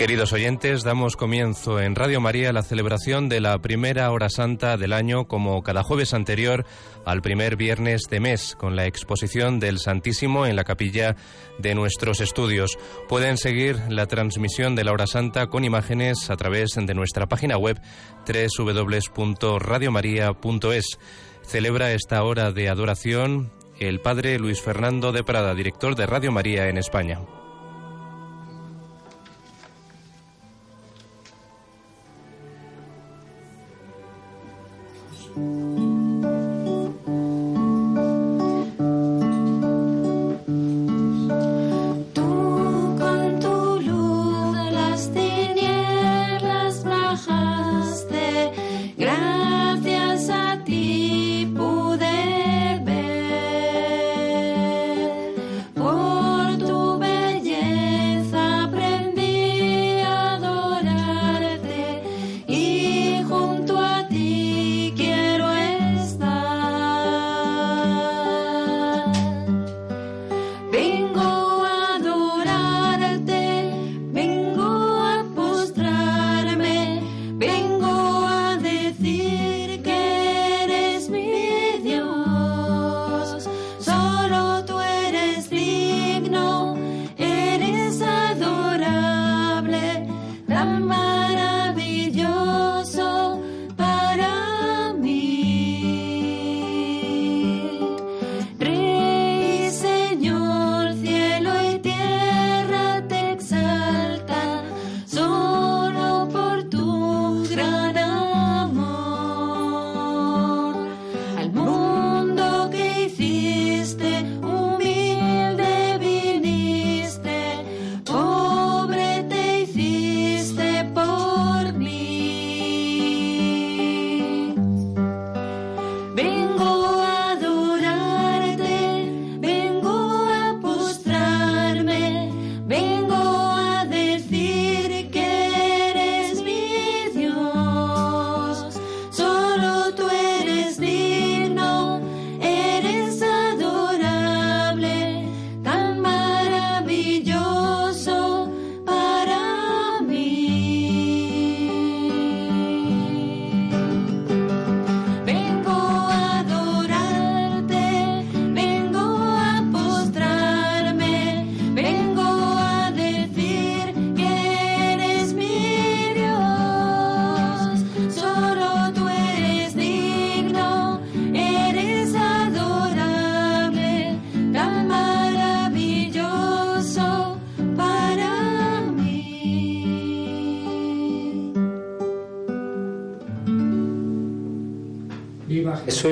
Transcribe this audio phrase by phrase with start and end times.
[0.00, 4.78] Queridos oyentes, damos comienzo en Radio María a la celebración de la primera hora santa
[4.78, 6.64] del año como cada jueves anterior
[7.04, 11.16] al primer viernes de mes con la exposición del Santísimo en la capilla
[11.58, 12.78] de nuestros estudios.
[13.10, 17.58] Pueden seguir la transmisión de la hora santa con imágenes a través de nuestra página
[17.58, 17.78] web
[18.26, 20.98] www.radiomaria.es.
[21.42, 26.68] Celebra esta hora de adoración el padre Luis Fernando de Prada, director de Radio María
[26.68, 27.18] en España.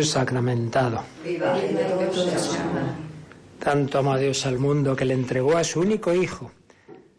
[0.05, 1.03] Sacramentado.
[3.59, 6.51] Tanto amó a Dios al mundo que le entregó a su único Hijo,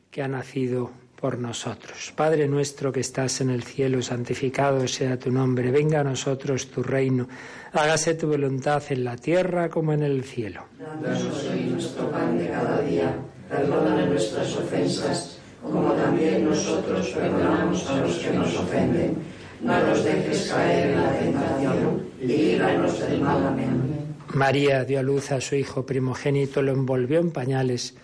[0.09, 2.13] que ha nacido por nosotros.
[2.16, 6.81] Padre nuestro que estás en el cielo, santificado sea tu nombre, venga a nosotros tu
[6.81, 7.28] reino,
[7.73, 10.63] hágase tu voluntad en la tierra como en el cielo.
[10.79, 13.16] Danos hoy nuestro pan de cada día,
[13.50, 19.17] perdona nuestras ofensas, como también nosotros perdonamos a los que nos ofenden
[19.62, 23.47] no nos dejes caer en la tentación y líbranos del mal.
[23.47, 24.16] Amén.
[24.34, 27.96] María dio a luz a su hijo primogénito, lo envolvió en pañales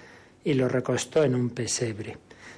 [0.43, 2.17] y lo recostó en un pesebre.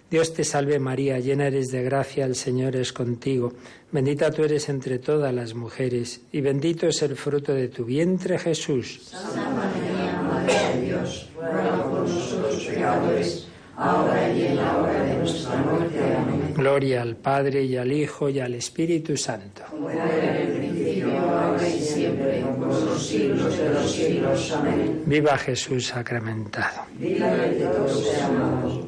[0.09, 3.53] Dios te salve María, llena eres de gracia, el Señor es contigo.
[3.91, 8.39] Bendita tú eres entre todas las mujeres, y bendito es el fruto de tu vientre,
[8.39, 9.01] Jesús.
[9.03, 13.46] Santa María, Madre de Dios, ruega por nosotros pecadores
[13.77, 16.15] ahora y en la hora de nuestra muerte.
[16.15, 16.53] Amén.
[16.55, 19.63] Gloria al Padre y al Hijo y al Espíritu Santo.
[19.69, 24.51] Como era en el principio, ahora y siempre, por los siglos de los siglos.
[24.51, 25.03] Amén.
[25.05, 26.81] Viva Jesús sacramentado.
[26.97, 28.79] Viva el de todos amamos.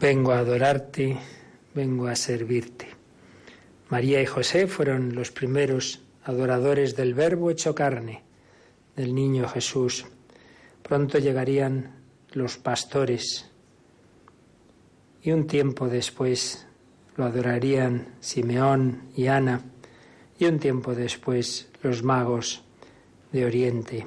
[0.00, 1.18] Vengo a adorarte,
[1.74, 2.86] vengo a servirte.
[3.88, 8.22] María y José fueron los primeros adoradores del Verbo hecho carne,
[8.94, 10.06] del niño Jesús.
[10.82, 11.97] Pronto llegarían
[12.32, 13.50] los pastores.
[15.22, 16.66] Y un tiempo después
[17.16, 19.62] lo adorarían Simeón y Ana,
[20.38, 22.62] y un tiempo después los magos
[23.32, 24.06] de Oriente.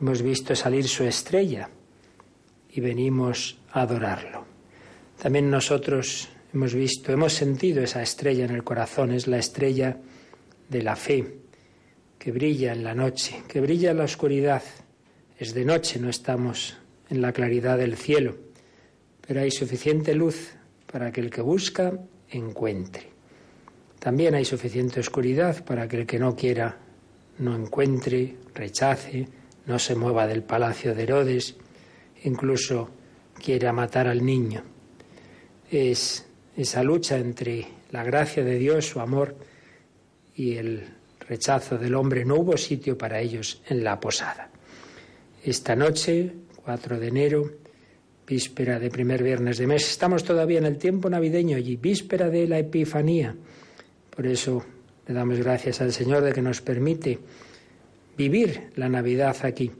[0.00, 1.68] Hemos visto salir su estrella
[2.70, 4.44] y venimos a adorarlo.
[5.20, 9.98] También nosotros hemos visto, hemos sentido esa estrella en el corazón, es la estrella
[10.68, 11.38] de la fe,
[12.18, 14.62] que brilla en la noche, que brilla en la oscuridad.
[15.38, 16.76] Es de noche, no estamos
[17.10, 18.36] en la claridad del cielo,
[19.26, 20.52] pero hay suficiente luz
[20.90, 21.92] para que el que busca
[22.30, 23.08] encuentre.
[23.98, 26.78] También hay suficiente oscuridad para que el que no quiera
[27.38, 29.28] no encuentre, rechace,
[29.66, 31.56] no se mueva del palacio de Herodes,
[32.24, 32.90] incluso
[33.34, 34.62] quiera matar al niño.
[35.70, 39.36] Es esa lucha entre la gracia de Dios, su amor,
[40.34, 40.88] y el
[41.28, 42.24] rechazo del hombre.
[42.24, 44.50] No hubo sitio para ellos en la posada.
[45.44, 46.32] Esta noche,
[46.70, 47.50] 4 de enero,
[48.24, 52.46] víspera de primer viernes de mes, estamos todavía en el tiempo navideño y víspera de
[52.46, 53.34] la Epifanía.
[54.08, 54.64] Por eso
[55.08, 57.18] le damos gracias al Señor de que nos permite
[58.16, 59.72] vivir la Navidad aquí,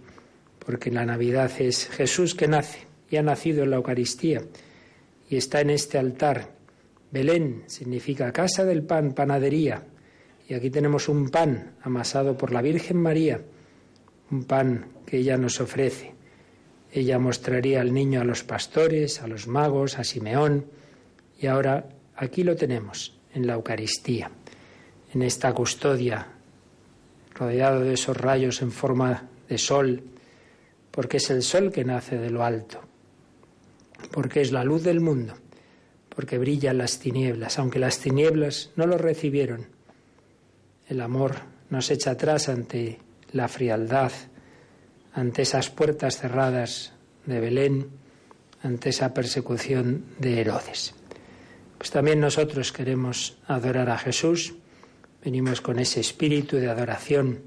[0.58, 4.42] porque la Navidad es Jesús que nace y ha nacido en la Eucaristía
[5.28, 6.56] y está en este altar.
[7.12, 9.84] Belén significa casa del pan, panadería.
[10.48, 13.40] Y aquí tenemos un pan amasado por la Virgen María,
[14.32, 16.18] un pan que ella nos ofrece.
[16.92, 20.66] Ella mostraría al niño a los pastores, a los magos, a Simeón,
[21.38, 24.30] y ahora aquí lo tenemos, en la Eucaristía,
[25.14, 26.26] en esta custodia,
[27.34, 30.02] rodeado de esos rayos en forma de sol,
[30.90, 32.90] porque es el sol que nace de lo alto
[34.10, 35.34] porque es la luz del mundo,
[36.08, 39.66] porque brillan las tinieblas, aunque las tinieblas no lo recibieron.
[40.88, 41.36] El amor
[41.68, 42.98] nos echa atrás ante
[43.32, 44.12] la frialdad,
[45.12, 46.92] ante esas puertas cerradas
[47.26, 47.88] de Belén,
[48.62, 50.94] ante esa persecución de Herodes.
[51.78, 54.54] Pues también nosotros queremos adorar a Jesús,
[55.24, 57.40] venimos con ese espíritu de adoración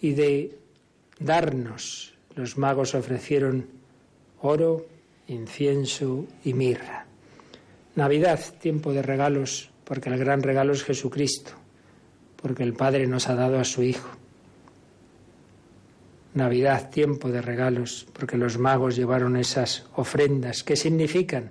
[0.00, 0.58] y de
[1.18, 2.14] darnos.
[2.36, 3.66] Los magos ofrecieron
[4.40, 4.86] oro,
[5.26, 7.06] incienso y mirra.
[7.96, 11.52] Navidad, tiempo de regalos, porque el gran regalo es Jesucristo,
[12.36, 14.19] porque el Padre nos ha dado a su Hijo.
[16.34, 20.62] Navidad, tiempo de regalos, porque los magos llevaron esas ofrendas.
[20.62, 21.50] Que significan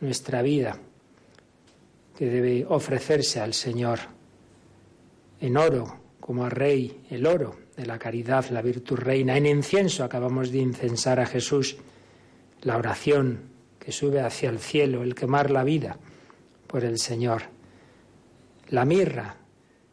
[0.00, 0.78] nuestra vida,
[2.16, 3.98] que debe ofrecerse al Señor
[5.40, 9.36] en oro, como a Rey, el oro de la caridad, la virtud reina.
[9.36, 11.76] En incienso acabamos de incensar a Jesús.
[12.62, 13.40] La oración
[13.78, 15.96] que sube hacia el cielo, el quemar la vida
[16.66, 17.42] por el Señor,
[18.70, 19.36] la mirra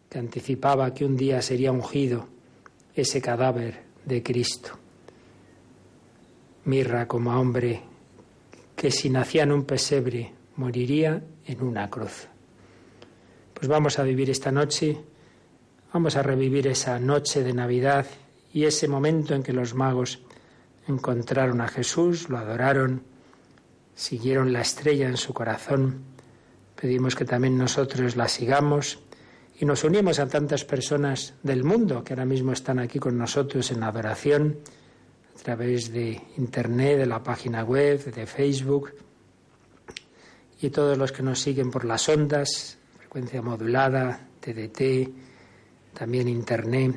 [0.10, 2.28] que anticipaba que un día sería ungido
[2.96, 4.72] ese cadáver de Cristo,
[6.66, 7.81] mirra como hombre
[8.75, 12.28] que si nacía en un pesebre moriría en una cruz.
[13.54, 14.98] Pues vamos a vivir esta noche,
[15.94, 18.06] vamos a revivir esa noche de Navidad
[18.54, 20.22] y ese momento en que los magos
[20.88, 23.04] encontraron a Jesús, lo adoraron,
[23.96, 26.04] siguieron la estrella en su corazón.
[26.80, 29.00] Pedimos que también nosotros la sigamos
[29.60, 33.72] y nos unimos a tantas personas del mundo que ahora mismo están aquí con nosotros
[33.72, 34.60] en adoración
[35.34, 38.94] a través de Internet, de la página web, de Facebook
[40.62, 45.10] y todos los que nos siguen por las ondas, frecuencia modulada, TDT,
[45.94, 46.96] también Internet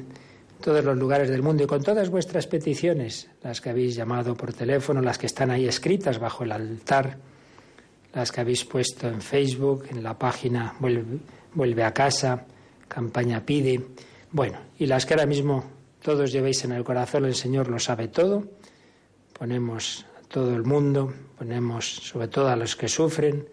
[0.61, 4.53] todos los lugares del mundo y con todas vuestras peticiones, las que habéis llamado por
[4.53, 7.19] teléfono, las que están ahí escritas bajo el altar,
[8.13, 10.75] las que habéis puesto en Facebook, en la página
[11.55, 12.45] Vuelve, a casa,
[12.89, 13.85] campaña pide,
[14.31, 15.65] bueno, y las que ahora mismo
[16.03, 18.45] todos llevéis en el corazón, el Señor lo sabe todo,
[19.33, 23.49] ponemos a todo el mundo, ponemos sobre todo a los que sufren,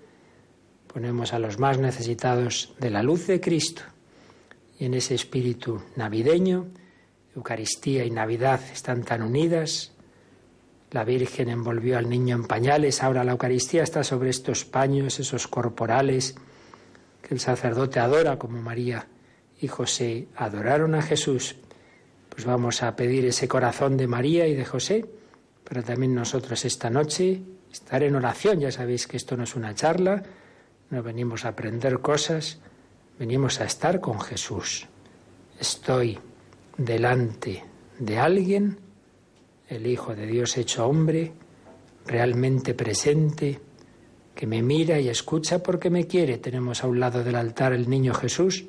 [0.91, 3.83] ponemos a los más necesitados de la luz de Cristo.
[4.79, 6.67] Y en ese espíritu navideño,
[7.35, 9.91] Eucaristía y Navidad están tan unidas.
[10.91, 15.47] La Virgen envolvió al niño en pañales, ahora la Eucaristía está sobre estos paños, esos
[15.47, 16.35] corporales
[17.25, 19.07] que el sacerdote adora como María
[19.59, 21.55] y José adoraron a Jesús.
[22.29, 25.05] Pues vamos a pedir ese corazón de María y de José,
[25.63, 27.41] pero también nosotros esta noche
[27.71, 28.59] estar en oración.
[28.59, 30.21] Ya sabéis que esto no es una charla,
[30.91, 32.59] no venimos a aprender cosas,
[33.17, 34.87] venimos a estar con Jesús.
[35.59, 36.19] Estoy
[36.77, 37.63] delante
[37.97, 38.77] de alguien,
[39.67, 41.33] el Hijo de Dios hecho hombre,
[42.05, 43.59] realmente presente,
[44.35, 46.37] que me mira y escucha porque me quiere.
[46.37, 48.65] Tenemos a un lado del altar el niño Jesús,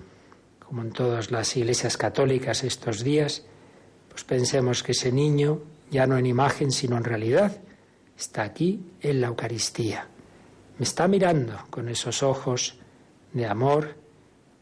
[0.60, 3.44] como en todas las iglesias católicas estos días,
[4.08, 7.60] pues pensemos que ese niño, ya no en imagen, sino en realidad,
[8.16, 10.08] está aquí en la Eucaristía.
[10.78, 12.78] Me está mirando con esos ojos
[13.32, 13.96] de amor,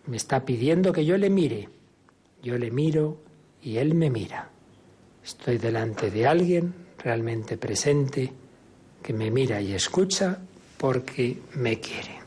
[0.06, 1.68] me está pidiendo que yo le mire.
[2.42, 3.18] Yo le miro
[3.62, 4.50] y Él me mira.
[5.25, 8.32] Estoy delante de alguien realmente presente
[9.02, 10.40] que me mira y escucha
[10.85, 12.24] porque me quiere.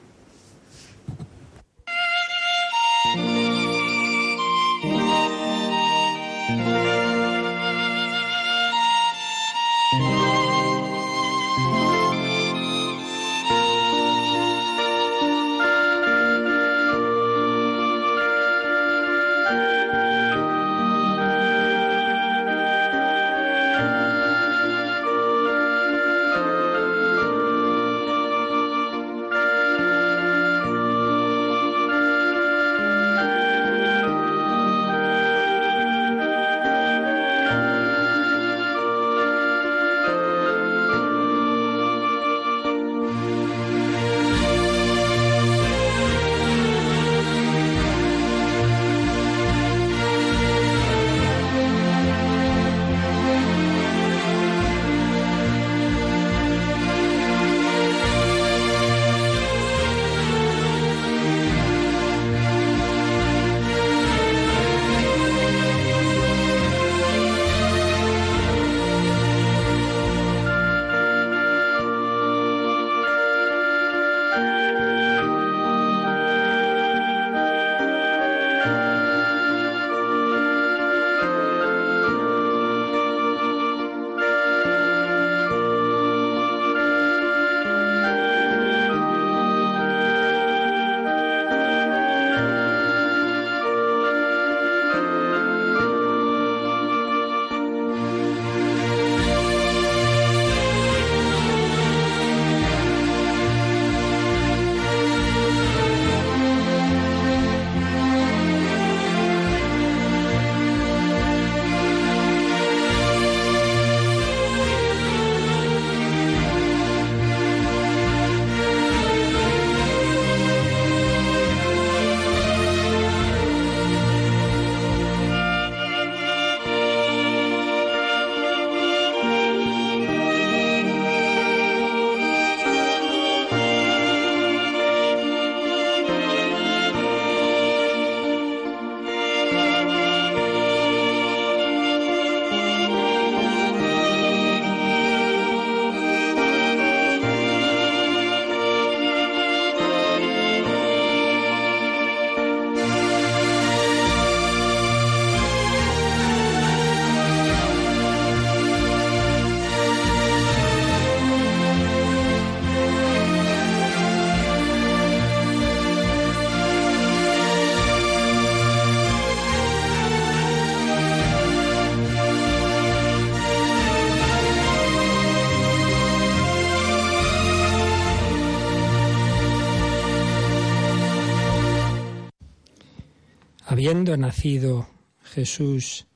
[183.87, 184.85] Habiendo nacido
[185.23, 186.07] Jesús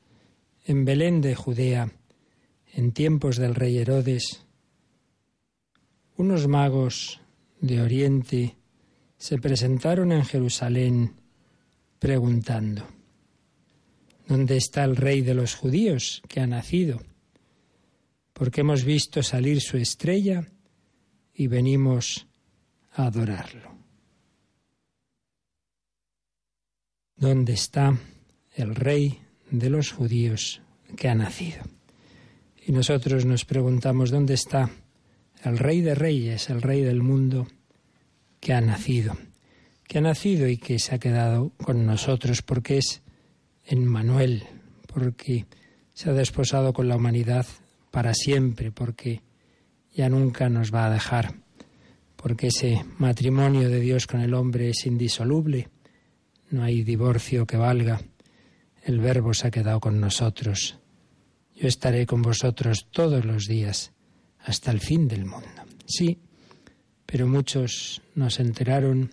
[0.65, 1.89] en Belén de Judea,
[2.73, 4.45] en tiempos del rey Herodes,
[6.17, 7.21] unos magos
[7.61, 8.57] de Oriente
[9.17, 11.15] se presentaron en Jerusalén
[11.97, 12.85] preguntando,
[14.27, 17.01] ¿dónde está el rey de los judíos que ha nacido?
[18.33, 20.45] Porque hemos visto salir su estrella
[21.33, 22.27] y venimos
[22.91, 23.80] a adorarlo.
[27.21, 27.95] ¿Dónde está
[28.55, 29.19] el rey
[29.51, 30.59] de los judíos
[30.97, 31.61] que ha nacido?
[32.65, 34.71] Y nosotros nos preguntamos, ¿dónde está
[35.43, 37.45] el rey de reyes, el rey del mundo
[38.39, 39.15] que ha nacido?
[39.87, 43.03] Que ha nacido y que se ha quedado con nosotros porque es
[43.65, 44.41] en Manuel,
[44.91, 45.45] porque
[45.93, 47.45] se ha desposado con la humanidad
[47.91, 49.21] para siempre, porque
[49.93, 51.35] ya nunca nos va a dejar,
[52.15, 55.69] porque ese matrimonio de Dios con el hombre es indisoluble,
[56.51, 58.01] no hay divorcio que valga,
[58.83, 60.77] el Verbo se ha quedado con nosotros.
[61.55, 63.93] Yo estaré con vosotros todos los días
[64.39, 65.47] hasta el fin del mundo.
[65.85, 66.19] Sí,
[67.05, 69.11] pero muchos no se enteraron,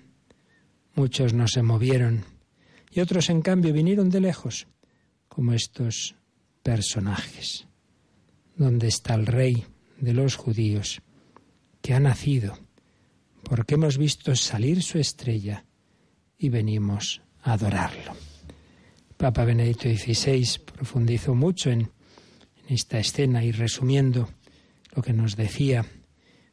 [0.95, 2.25] muchos no se movieron,
[2.91, 4.67] y otros en cambio vinieron de lejos,
[5.29, 6.17] como estos
[6.63, 7.67] personajes.
[8.57, 9.65] ¿Dónde está el rey
[10.01, 11.03] de los judíos
[11.81, 12.59] que ha nacido?
[13.45, 15.65] Porque hemos visto salir su estrella
[16.37, 18.13] y venimos adorarlo.
[19.17, 21.89] Papa Benedicto XVI profundizó mucho en, en
[22.75, 24.29] esta escena y resumiendo
[24.95, 25.85] lo que nos decía,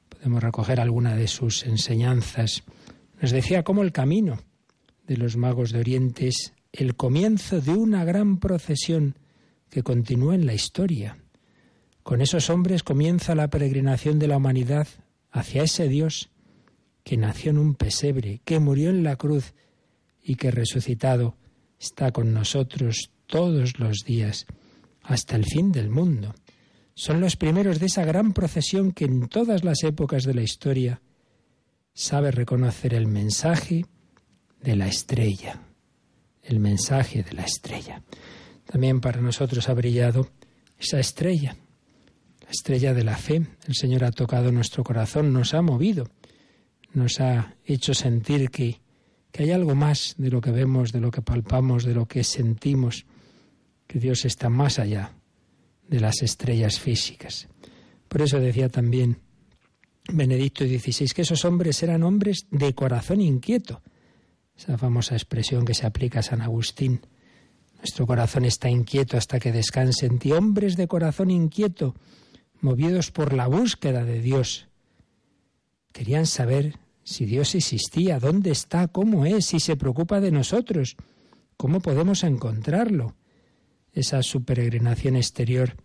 [0.09, 2.63] podemos recoger alguna de sus enseñanzas.
[3.21, 4.39] Nos decía cómo el camino
[5.07, 9.15] de los magos de Oriente es el comienzo de una gran procesión
[9.69, 11.17] que continúa en la historia.
[12.03, 14.87] Con esos hombres comienza la peregrinación de la humanidad
[15.31, 16.29] hacia ese Dios
[17.03, 19.53] que nació en un pesebre, que murió en la cruz
[20.25, 21.37] y que resucitado
[21.79, 24.45] está con nosotros todos los días
[25.03, 26.33] hasta el fin del mundo.
[26.95, 31.01] Son los primeros de esa gran procesión que en todas las épocas de la historia
[31.93, 33.85] sabe reconocer el mensaje
[34.61, 35.61] de la estrella,
[36.41, 38.01] el mensaje de la estrella.
[38.65, 40.29] También para nosotros ha brillado
[40.79, 41.55] esa estrella,
[42.41, 43.45] la estrella de la fe.
[43.67, 46.09] El Señor ha tocado nuestro corazón, nos ha movido,
[46.93, 48.79] nos ha hecho sentir que,
[49.35, 52.23] que hay algo más de lo que vemos, de lo que palpamos, de lo que
[52.23, 53.05] sentimos,
[53.85, 55.11] que Dios está más allá
[55.89, 57.49] de las estrellas físicas.
[58.07, 59.17] Por eso decía también
[60.07, 63.81] Benedicto XVI que esos hombres eran hombres de corazón inquieto,
[64.57, 67.01] esa famosa expresión que se aplica a San Agustín.
[67.79, 70.31] Nuestro corazón está inquieto hasta que descanse en ti.
[70.31, 71.93] Hombres de corazón inquieto,
[72.61, 74.69] movidos por la búsqueda de Dios.
[75.91, 80.97] Querían saber si Dios existía, dónde está, cómo es, si se preocupa de nosotros,
[81.55, 83.15] cómo podemos encontrarlo.
[83.93, 85.75] Esa su peregrinación exterior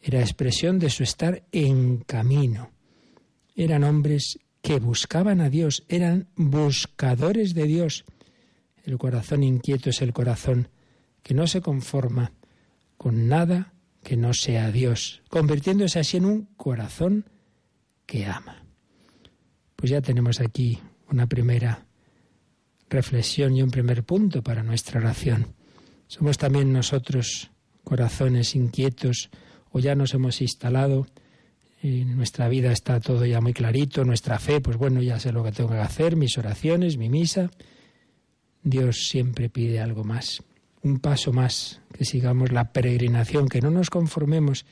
[0.00, 2.70] era expresión de su estar en camino.
[3.56, 8.04] Eran hombres que buscaban a Dios, eran buscadores de Dios.
[8.84, 10.68] El corazón inquieto es el corazón
[11.24, 12.32] que no se conforma
[12.96, 17.24] con nada que no sea Dios, convirtiéndose así en un corazón
[18.06, 18.63] que ama.
[19.84, 20.78] Pues ya tenemos aquí
[21.10, 21.84] una primera
[22.88, 25.48] reflexión y un primer punto para nuestra oración.
[26.06, 27.50] Somos también nosotros
[27.82, 29.28] corazones inquietos
[29.72, 31.06] o ya nos hemos instalado
[31.82, 35.44] en nuestra vida está todo ya muy clarito, nuestra fe, pues bueno, ya sé lo
[35.44, 37.50] que tengo que hacer, mis oraciones, mi misa.
[38.62, 40.42] Dios siempre pide algo más,
[40.80, 44.64] un paso más, que sigamos la peregrinación, que no nos conformemos,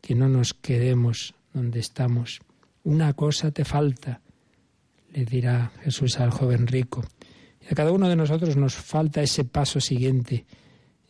[0.00, 2.40] que no nos quedemos donde estamos.
[2.82, 4.22] Una cosa te falta,
[5.12, 7.04] le dirá Jesús al joven rico.
[7.60, 10.46] Y a cada uno de nosotros nos falta ese paso siguiente,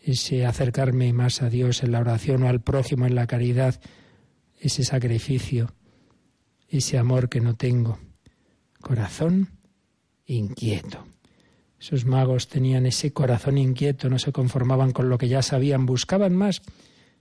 [0.02, 3.80] ese acercarme más a Dios en la oración o al prójimo en la caridad,
[4.58, 5.74] ese sacrificio,
[6.68, 7.98] ese amor que no tengo.
[8.80, 9.50] Corazón
[10.26, 11.06] inquieto.
[11.80, 16.34] Esos magos tenían ese corazón inquieto, no se conformaban con lo que ya sabían, buscaban
[16.34, 16.62] más.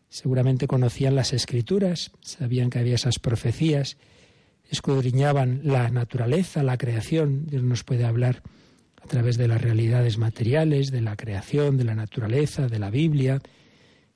[0.09, 3.97] Seguramente conocían las escrituras, sabían que había esas profecías,
[4.69, 7.45] escudriñaban la naturaleza, la creación.
[7.47, 8.41] Dios nos puede hablar
[9.01, 13.41] a través de las realidades materiales, de la creación, de la naturaleza, de la Biblia,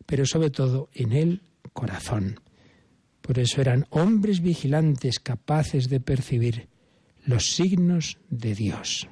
[0.05, 1.41] pero sobre todo en el
[1.73, 2.39] corazón.
[3.21, 6.67] Por eso eran hombres vigilantes capaces de percibir
[7.25, 9.07] los signos de Dios.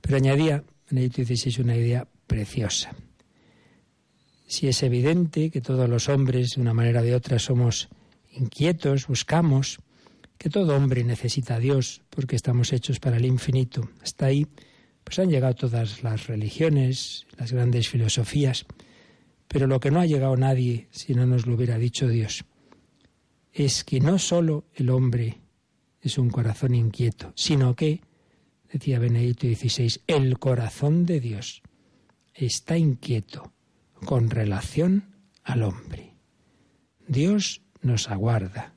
[0.00, 2.94] Pero añadía Benedicto XVI una idea preciosa.
[4.46, 7.88] Si es evidente que todos los hombres, de una manera o de otra, somos
[8.32, 9.78] inquietos, buscamos,
[10.38, 13.88] que todo hombre necesita a Dios porque estamos hechos para el infinito.
[14.02, 14.46] Hasta ahí
[15.04, 18.66] Pues han llegado todas las religiones, las grandes filosofías,
[19.48, 22.44] pero lo que no ha llegado nadie, si no nos lo hubiera dicho Dios,
[23.52, 25.40] es que no solo el hombre
[26.00, 28.00] es un corazón inquieto, sino que,
[28.72, 31.62] decía Benedicto XVI, el corazón de Dios
[32.34, 33.52] está inquieto
[34.04, 35.04] con relación
[35.44, 36.14] al hombre.
[37.06, 38.74] Dios nos aguarda,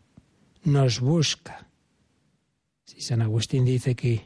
[0.64, 1.68] nos busca.
[2.84, 4.26] Si San Agustín dice que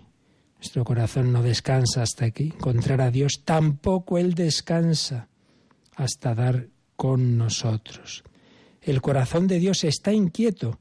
[0.56, 5.30] nuestro corazón no descansa hasta que encontrar a Dios, tampoco Él descansa
[5.96, 8.24] hasta dar con nosotros.
[8.82, 10.80] El corazón de Dios está inquieto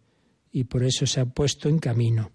[0.51, 2.33] y por eso se ha puesto en camino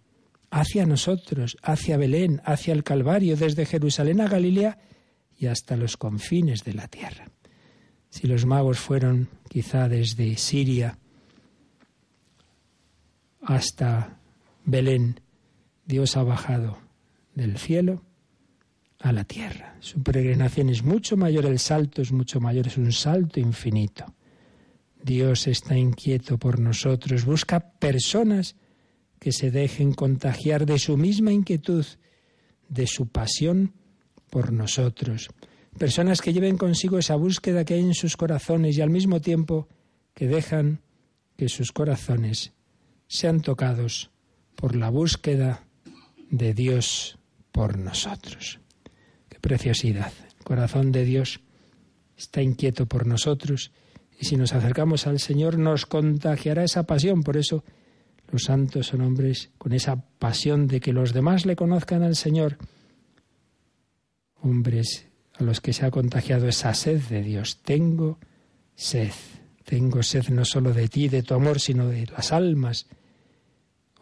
[0.51, 4.77] hacia nosotros, hacia Belén, hacia el Calvario, desde Jerusalén a Galilea
[5.35, 7.25] y hasta los confines de la tierra.
[8.09, 10.99] Si los magos fueron quizá desde Siria
[13.43, 14.19] hasta
[14.65, 15.19] Belén,
[15.85, 16.77] Dios ha bajado
[17.35, 18.03] del cielo
[18.99, 19.75] a la tierra.
[19.81, 24.05] Su peregrinación es mucho mayor, el salto es mucho mayor, es un salto infinito.
[25.03, 28.55] Dios está inquieto por nosotros, busca personas
[29.19, 31.85] que se dejen contagiar de su misma inquietud,
[32.69, 33.73] de su pasión
[34.29, 35.29] por nosotros.
[35.77, 39.67] Personas que lleven consigo esa búsqueda que hay en sus corazones y al mismo tiempo
[40.13, 40.81] que dejan
[41.35, 42.53] que sus corazones
[43.13, 44.09] sean tocados
[44.55, 45.67] por la búsqueda
[46.31, 47.19] de Dios
[47.51, 48.59] por nosotros.
[49.29, 50.11] Qué preciosidad.
[50.35, 51.39] El corazón de Dios
[52.17, 53.71] está inquieto por nosotros
[54.19, 57.21] y si nos acercamos al Señor nos contagiará esa pasión.
[57.21, 57.63] Por eso
[58.31, 62.57] los santos son hombres con esa pasión de que los demás le conozcan al Señor.
[64.41, 67.59] Hombres a los que se ha contagiado esa sed de Dios.
[67.61, 68.17] Tengo
[68.75, 69.11] sed.
[69.65, 72.87] Tengo sed no solo de ti, de tu amor, sino de las almas.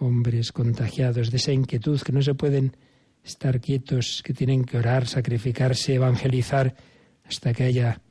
[0.02, 2.76] Hombres contagiados de esa inquietud que no se pueden
[3.24, 6.76] estar quietos, que tienen que orar, sacrificarse, evangelizar,
[7.24, 8.02] hasta que haya,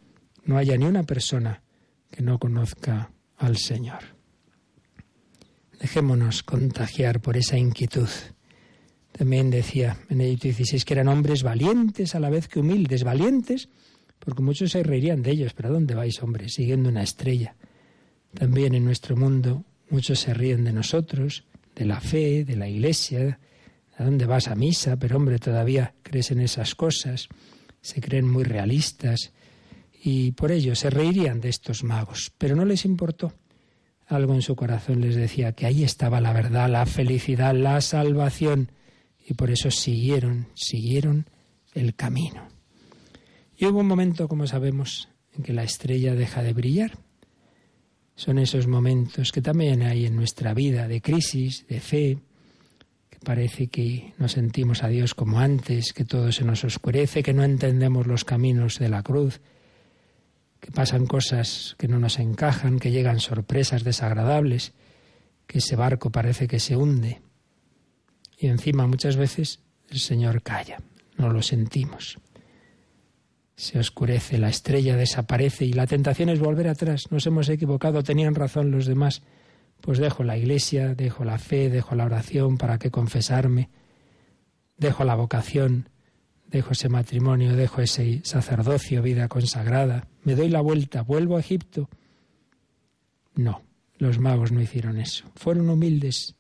[0.45, 1.63] no haya ni una persona
[2.09, 4.05] que no conozca al Señor.
[5.81, 8.09] Dejémonos contagiar por esa inquietud.
[9.11, 13.69] También decía Benedicto XVI que eran hombres valientes a la vez que humildes, valientes,
[14.21, 16.55] porque muchos se reirían de ellos, pero ¿a dónde vais, hombres?
[16.55, 17.57] Siguiendo una estrella.
[18.33, 21.45] También en nuestro mundo muchos se ríen de nosotros,
[21.81, 23.41] de la fe, de la iglesia,
[23.97, 24.99] ¿a dónde vas a misa?
[24.99, 27.27] Pero hombre, todavía crees en esas cosas,
[27.81, 29.33] se creen muy realistas,
[30.03, 33.33] y por ello se reirían de estos magos, pero no les importó.
[34.07, 38.73] Algo en su corazón les decía que ahí estaba la verdad, la felicidad, la salvación,
[39.27, 41.25] y por eso siguieron, siguieron
[41.73, 42.47] el camino.
[43.57, 46.99] Y hubo un momento, como sabemos, en que la estrella deja de brillar.
[48.21, 52.19] Son esos momentos que también hay en nuestra vida de crisis, de fe,
[53.09, 57.33] que parece que no sentimos a Dios como antes, que todo se nos oscurece, que
[57.33, 59.41] no entendemos los caminos de la cruz,
[60.61, 64.75] que pasan cosas que no nos encajan, que llegan sorpresas desagradables,
[65.47, 67.23] que ese barco parece que se hunde.
[68.37, 70.77] Y encima muchas veces el Señor calla,
[71.17, 72.19] no lo sentimos.
[73.61, 77.13] Se oscurece, la estrella desaparece y la tentación es volver atrás.
[77.13, 79.21] Nos hemos equivocado, tenían razón los demás.
[79.83, 83.69] Pues dejo la iglesia, dejo la fe, dejo la oración, ¿para qué confesarme?
[84.79, 85.91] Dejo la vocación,
[86.47, 91.91] dejo ese matrimonio, dejo ese sacerdocio, vida consagrada, me doy la vuelta, vuelvo a Egipto.
[93.35, 93.61] No,
[93.99, 95.27] los magos no hicieron eso.
[95.35, 96.35] Fueron humildes,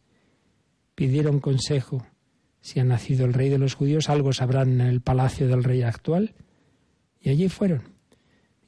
[0.94, 2.06] pidieron consejo.
[2.62, 5.82] Si ha nacido el rey de los judíos, algo sabrán en el palacio del rey
[5.82, 6.34] actual.
[7.20, 7.82] Y allí fueron.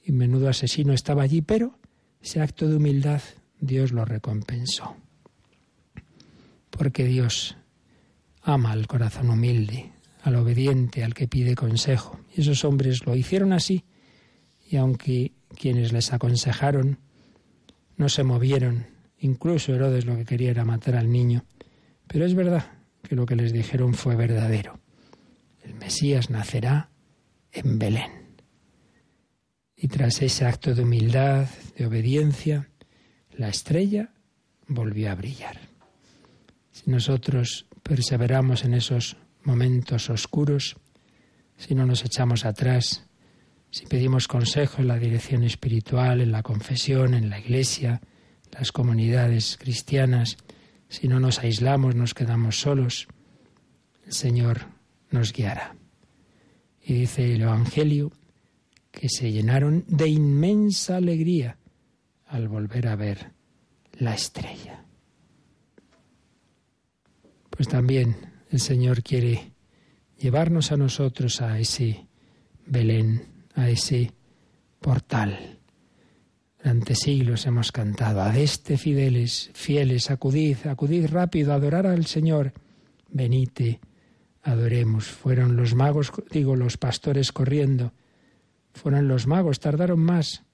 [0.05, 1.79] Y menudo asesino estaba allí, pero
[2.21, 3.23] ese acto de humildad
[3.61, 4.97] Dios lo recompensó.
[6.71, 7.57] Porque Dios
[8.43, 12.21] ama al corazón humilde, al obediente, al que pide consejo.
[12.35, 13.85] Y esos hombres lo hicieron así,
[14.69, 16.99] y aunque quienes les aconsejaron
[17.97, 18.87] no se movieron,
[19.19, 21.45] incluso Herodes lo que quería era matar al niño,
[22.09, 24.81] pero es verdad que lo que les dijeron fue verdadero.
[25.62, 26.91] El Mesías nacerá
[27.53, 28.22] en Belén.
[29.83, 32.68] Y tras ese acto de humildad, de obediencia,
[33.37, 34.11] la estrella
[34.68, 35.59] volvió a brillar.
[36.71, 40.77] Si nosotros perseveramos en esos momentos oscuros,
[41.57, 43.09] si no nos echamos atrás,
[43.73, 48.01] si pedimos consejo en la dirección espiritual, en la confesión, en la iglesia,
[48.53, 50.37] las comunidades cristianas,
[50.88, 53.09] si no nos aislamos, nos quedamos solos,
[54.07, 54.61] el Señor
[55.11, 55.75] nos guiará.
[56.81, 58.12] Y dice el Evangelio
[58.93, 61.57] que se llenaron de inmensa alegría
[62.27, 63.33] al volver a ver
[63.99, 64.85] la estrella.
[67.51, 68.17] Pues también
[68.51, 69.53] el Señor quiere
[70.19, 72.07] llevarnos a nosotros a ese
[72.67, 73.25] Belén,
[73.55, 74.13] a ese
[74.81, 75.59] portal.
[76.59, 82.53] Durante siglos hemos cantado, adeste fideles, fieles, acudid, acudid rápido, adorar al Señor.
[83.09, 83.81] Venite,
[84.43, 85.07] adoremos.
[85.07, 87.93] Fueron los magos, digo, los pastores corriendo.
[88.75, 90.45] Fueron los magos, tardaron más,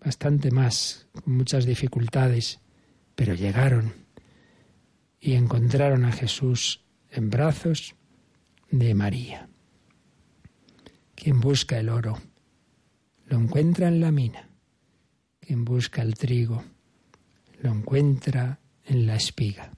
[0.00, 2.60] bastante más, con muchas dificultades,
[3.14, 3.92] pero llegaron
[5.20, 7.94] y encontraron a Jesús en brazos
[8.70, 9.48] de María.
[11.14, 12.18] Quien busca el oro
[13.26, 14.48] lo encuentra en la mina.
[15.40, 16.64] Quien busca el trigo
[17.60, 19.72] lo encuentra en la espiga.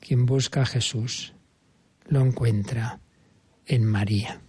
[0.00, 1.34] Quien busca a Jesús
[2.06, 3.00] lo encuentra
[3.66, 4.40] en María.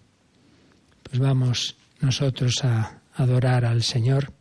[1.03, 4.33] Pues vamos nosotros a adorar al Señor,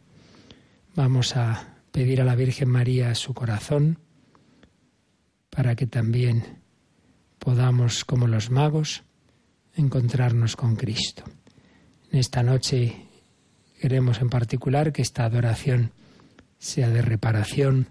[0.95, 3.99] vamos a pedir a la Virgen María su corazón
[5.51, 6.63] para que también
[7.39, 9.05] podamos, como los magos,
[9.77, 11.25] encontrarnos con Cristo.
[12.11, 13.07] En esta noche
[13.81, 15.93] queremos en particular que esta adoración
[16.59, 17.89] sea de reparación,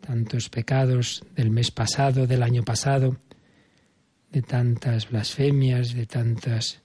[0.00, 3.16] tantos pecados del mes pasado, del año pasado,
[4.30, 6.82] de tantas blasfemias, de tantas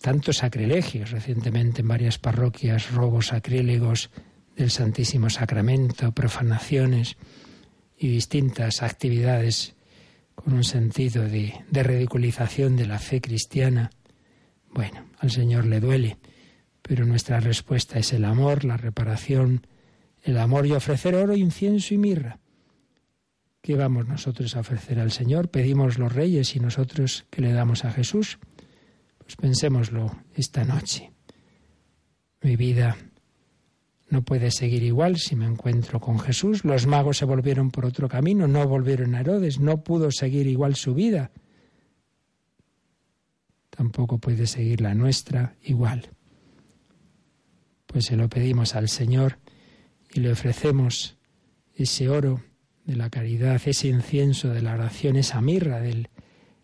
[0.00, 4.10] tantos sacrilegios recientemente en varias parroquias, robos sacrílegos
[4.56, 7.16] del Santísimo Sacramento, profanaciones
[7.96, 9.74] y distintas actividades
[10.34, 13.90] con un sentido de, de ridiculización de la fe cristiana.
[14.72, 16.18] Bueno, al Señor le duele,
[16.82, 19.66] pero nuestra respuesta es el amor, la reparación,
[20.22, 22.38] el amor y ofrecer oro, incienso y mirra.
[23.60, 25.50] ¿Qué vamos nosotros a ofrecer al Señor?
[25.50, 28.38] Pedimos los reyes y nosotros ¿qué le damos a Jesús?
[29.28, 31.12] Pues pensémoslo esta noche.
[32.40, 32.96] Mi vida
[34.08, 36.64] no puede seguir igual si me encuentro con Jesús.
[36.64, 40.76] Los magos se volvieron por otro camino, no volvieron a Herodes, no pudo seguir igual
[40.76, 41.30] su vida.
[43.68, 46.08] Tampoco puede seguir la nuestra igual.
[47.84, 49.40] Pues se lo pedimos al Señor
[50.10, 51.18] y le ofrecemos
[51.74, 52.42] ese oro
[52.86, 56.08] de la caridad, ese incienso de la oración, esa mirra de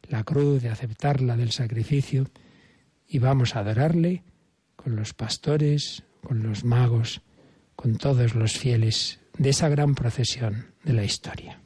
[0.09, 2.27] la cruz, de aceptarla, del sacrificio,
[3.15, 4.25] y vamos a adorarle
[4.75, 7.23] con los pastores, con los magos,
[7.77, 11.64] con todos los fieles de esa gran procesión de la historia.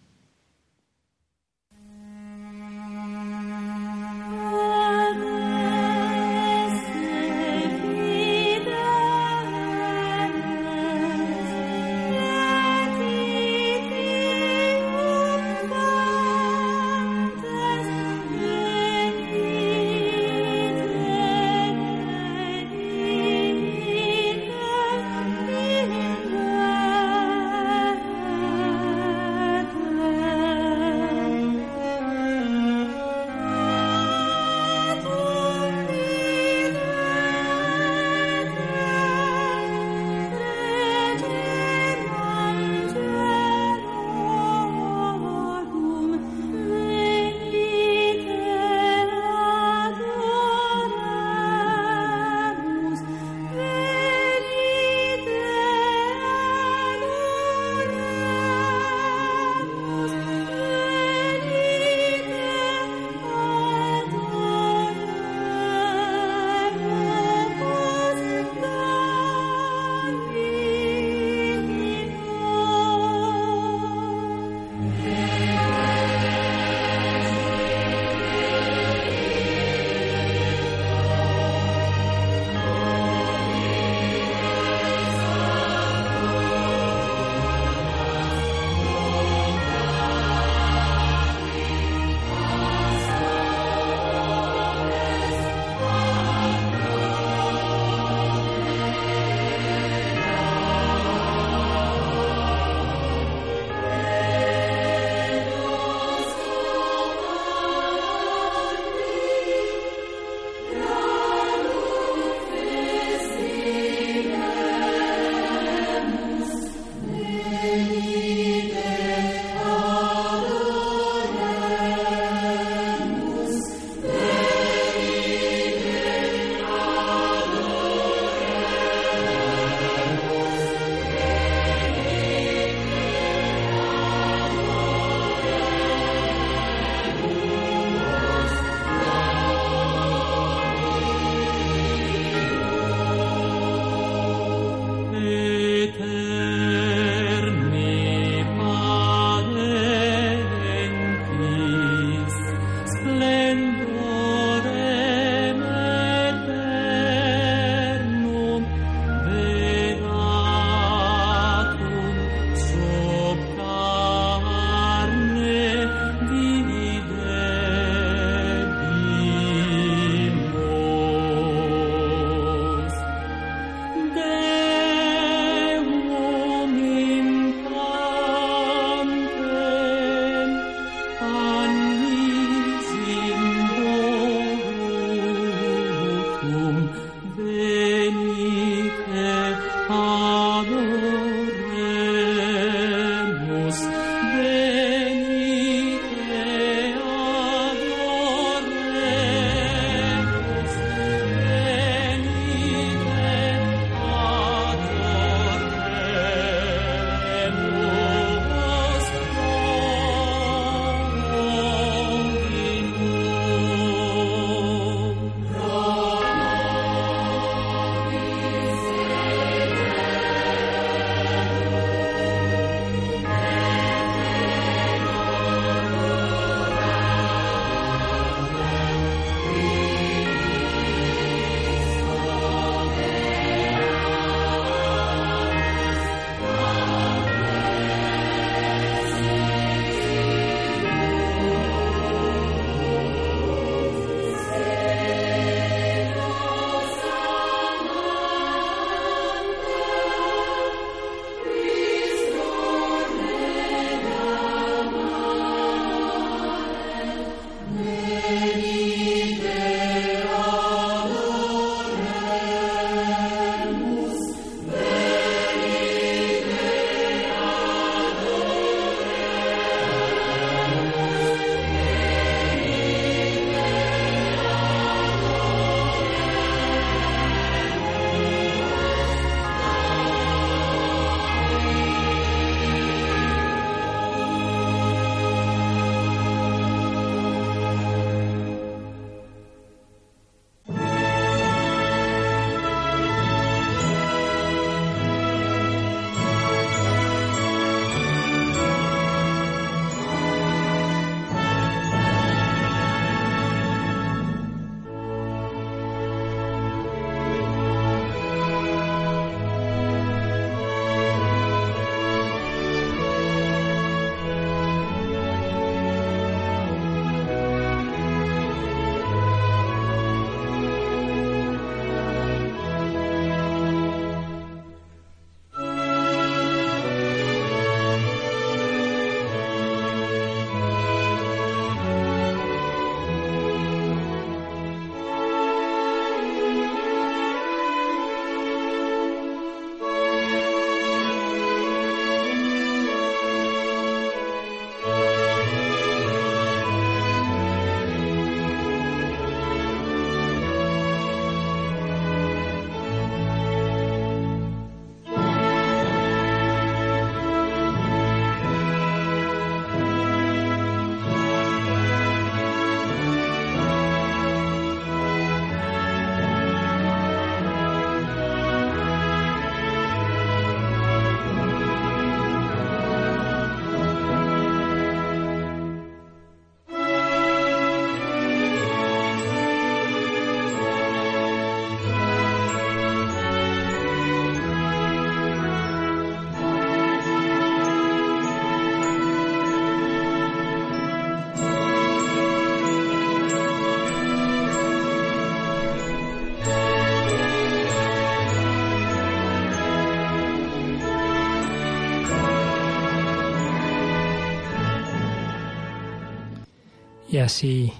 [407.18, 407.72] Y así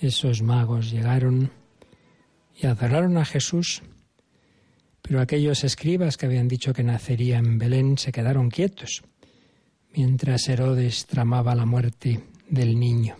[0.00, 1.50] esos magos llegaron
[2.58, 3.82] y adoraron a Jesús,
[5.02, 9.02] pero aquellos escribas que habían dicho que nacería en Belén se quedaron quietos,
[9.94, 13.16] mientras Herodes tramaba la muerte del niño.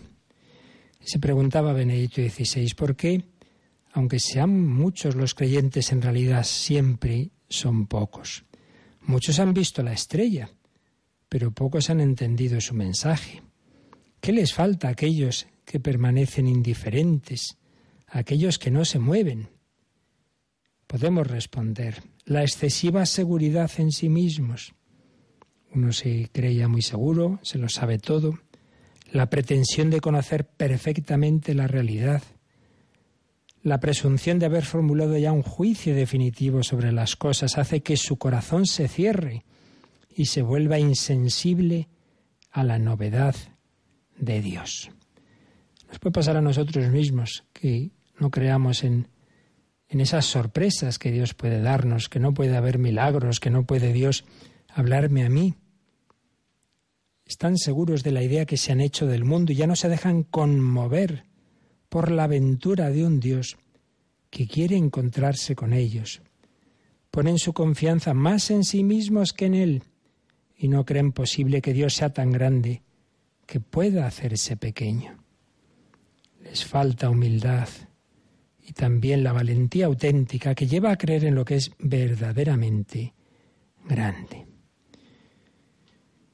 [0.99, 3.25] Se preguntaba Benedicto XVI por qué,
[3.93, 8.45] aunque sean muchos los creyentes, en realidad siempre son pocos.
[9.01, 10.49] Muchos han visto la estrella,
[11.29, 13.43] pero pocos han entendido su mensaje.
[14.19, 17.57] ¿Qué les falta a aquellos que permanecen indiferentes,
[18.07, 19.49] aquellos que no se mueven?
[20.87, 24.73] Podemos responder, la excesiva seguridad en sí mismos.
[25.75, 28.39] Uno se creía muy seguro, se lo sabe todo,
[29.11, 32.23] la pretensión de conocer perfectamente la realidad,
[33.61, 38.17] la presunción de haber formulado ya un juicio definitivo sobre las cosas hace que su
[38.17, 39.43] corazón se cierre
[40.15, 41.89] y se vuelva insensible
[42.51, 43.35] a la novedad
[44.17, 44.91] de Dios.
[45.87, 49.07] Nos puede pasar a nosotros mismos que no creamos en,
[49.89, 53.93] en esas sorpresas que Dios puede darnos, que no puede haber milagros, que no puede
[53.93, 54.25] Dios
[54.69, 55.55] hablarme a mí.
[57.25, 59.89] Están seguros de la idea que se han hecho del mundo y ya no se
[59.89, 61.25] dejan conmover
[61.89, 63.57] por la aventura de un Dios
[64.29, 66.21] que quiere encontrarse con ellos.
[67.11, 69.83] Ponen su confianza más en sí mismos que en Él
[70.57, 72.83] y no creen posible que Dios sea tan grande
[73.45, 75.26] que pueda hacerse pequeño.
[76.49, 77.67] Les falta humildad
[78.65, 83.13] y también la valentía auténtica que lleva a creer en lo que es verdaderamente
[83.87, 84.47] grande.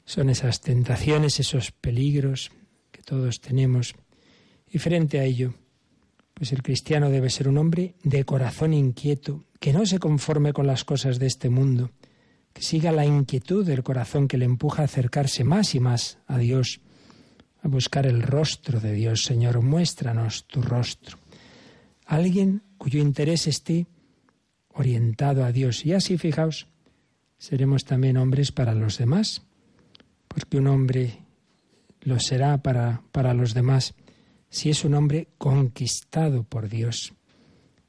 [0.06, 2.52] Son esas tentaciones, esos peligros
[2.92, 3.96] que todos tenemos
[4.70, 5.54] y frente a ello,
[6.34, 10.68] pues el cristiano debe ser un hombre de corazón inquieto, que no se conforme con
[10.68, 11.92] las cosas de este mundo,
[12.54, 16.38] que siga la inquietud del corazón que le empuja a acercarse más y más a
[16.38, 16.82] Dios,
[17.64, 19.24] a buscar el rostro de Dios.
[19.24, 21.18] Señor, muéstranos tu rostro.
[22.06, 23.88] Alguien cuyo interés esté
[24.74, 25.86] orientado a Dios.
[25.86, 26.68] Y así, fijaos,
[27.38, 29.44] seremos también hombres para los demás,
[30.28, 31.20] porque un hombre
[32.02, 33.96] lo será para, para los demás
[34.50, 37.14] si es un hombre conquistado por Dios,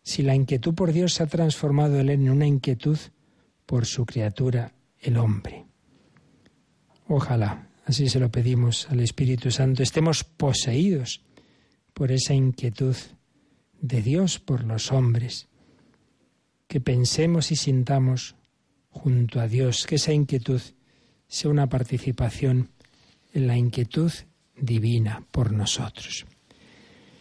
[0.02, 2.98] si la inquietud por Dios se ha transformado en una inquietud
[3.66, 5.66] por su criatura, el hombre.
[7.06, 11.22] Ojalá, así se lo pedimos al Espíritu Santo, estemos poseídos
[11.92, 12.96] por esa inquietud
[13.80, 15.48] de Dios por los hombres,
[16.66, 18.34] que pensemos y sintamos
[18.88, 20.60] junto a Dios, que esa inquietud
[21.28, 22.70] sea una participación
[23.32, 24.12] en la inquietud
[24.56, 26.26] divina por nosotros.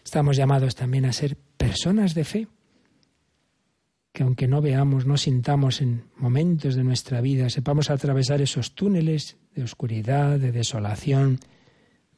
[0.03, 2.47] Estamos llamados también a ser personas de fe,
[4.11, 9.38] que aunque no veamos, no sintamos en momentos de nuestra vida, sepamos atravesar esos túneles
[9.56, 11.39] de oscuridad, de desolación,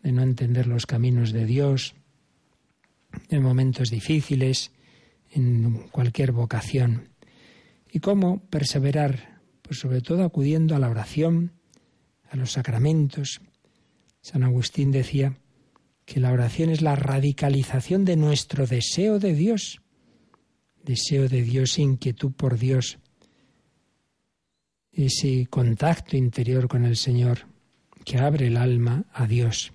[0.04, 1.96] de no entender los caminos de Dios,
[3.30, 4.72] en momentos difíciles,
[5.32, 7.10] en cualquier vocación.
[7.92, 11.54] Y cómo perseverar, pues sobre todo acudiendo a la oración,
[12.30, 13.42] a los sacramentos.
[14.22, 15.38] San Agustín decía
[16.06, 19.82] que la oración es la radicalización de nuestro deseo de Dios,
[20.84, 23.00] deseo de Dios, inquietud por Dios,
[24.96, 27.40] ese contacto interior con el Señor
[28.04, 29.74] que abre el alma a Dios.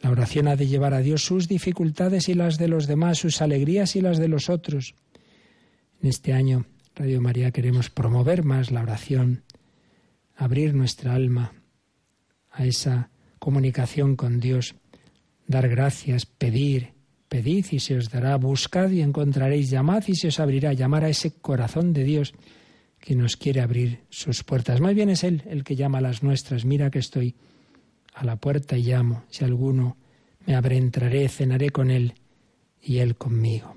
[0.00, 3.40] La oración ha de llevar a Dios sus dificultades y las de los demás, sus
[3.40, 4.94] alegrías y las de los otros.
[6.02, 9.44] En este año, Radio María, queremos promover más la oración,
[10.36, 11.52] abrir nuestra alma
[12.50, 14.74] a esa comunicación con Dios
[15.46, 16.94] dar gracias, pedir,
[17.28, 21.08] pedid y se os dará, buscad y encontraréis, llamad y se os abrirá, llamar a
[21.08, 22.34] ese corazón de Dios
[23.02, 24.80] que nos quiere abrir sus puertas.
[24.80, 26.64] Más bien es Él el que llama a las nuestras.
[26.64, 27.34] Mira que estoy
[28.14, 29.24] a la puerta y llamo.
[29.28, 29.96] Si alguno
[30.46, 32.14] me abre, entraré, cenaré con Él
[32.80, 33.76] y Él conmigo.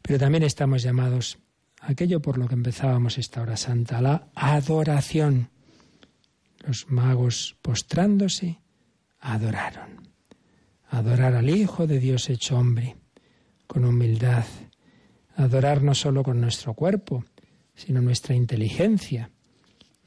[0.00, 1.38] Pero también estamos llamados
[1.80, 5.50] a aquello por lo que empezábamos esta hora santa, la adoración.
[6.64, 8.60] Los magos postrándose
[9.18, 10.08] adoraron
[10.90, 12.96] adorar al Hijo de Dios hecho hombre,
[13.66, 14.44] con humildad,
[15.36, 17.24] adorar no solo con nuestro cuerpo,
[17.78, 19.30] sino nuestra inteligencia.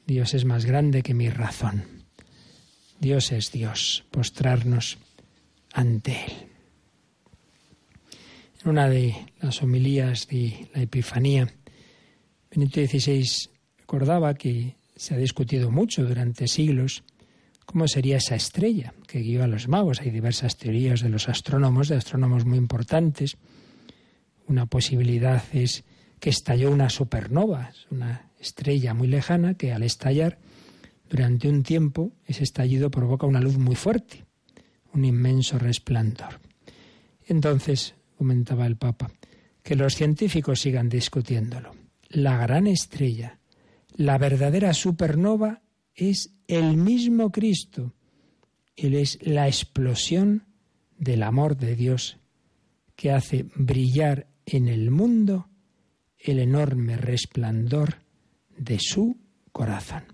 [0.06, 2.04] Dios es más grande que mi razón.
[3.00, 4.98] Dios es Dios, postrarnos
[5.72, 6.32] ante Él.
[8.62, 11.52] En una de las homilías de la Epifanía,
[12.48, 13.26] Benito XVI
[13.78, 17.02] recordaba que se ha discutido mucho durante siglos
[17.66, 20.00] ¿Cómo sería esa estrella que guió a los magos?
[20.00, 23.36] Hay diversas teorías de los astrónomos, de astrónomos muy importantes.
[24.46, 25.84] Una posibilidad es
[26.22, 30.38] que estalló una supernova, una estrella muy lejana que al estallar
[31.10, 34.24] durante un tiempo ese estallido provoca una luz muy fuerte,
[34.94, 36.38] un inmenso resplandor.
[37.26, 39.10] Entonces, comentaba el Papa,
[39.64, 41.74] que los científicos sigan discutiéndolo.
[42.08, 43.40] La gran estrella,
[43.96, 45.62] la verdadera supernova,
[45.92, 47.94] es el mismo Cristo.
[48.76, 50.44] Él es la explosión
[50.96, 52.18] del amor de Dios
[52.94, 55.48] que hace brillar en el mundo
[56.22, 57.96] el enorme resplandor
[58.56, 59.18] de su
[59.50, 60.04] corazón.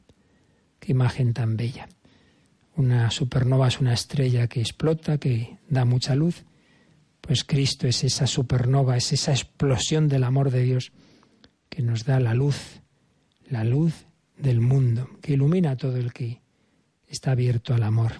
[0.78, 1.88] Qué imagen tan bella.
[2.76, 6.44] Una supernova es una estrella que explota, que da mucha luz.
[7.20, 10.92] Pues Cristo es esa supernova, es esa explosión del amor de Dios
[11.68, 12.80] que nos da la luz,
[13.50, 14.06] la luz
[14.38, 16.40] del mundo, que ilumina a todo el que
[17.06, 18.12] está abierto al amor.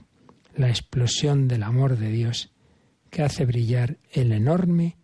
[0.54, 2.50] La explosión del amor de Dios
[3.10, 4.96] que hace brillar el enorme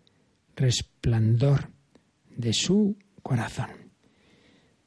[0.56, 1.73] resplandor
[2.36, 3.70] de su corazón.